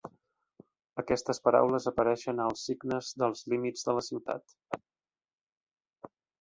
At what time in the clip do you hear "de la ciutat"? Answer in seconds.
3.91-4.59